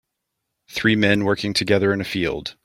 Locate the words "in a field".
1.93-2.55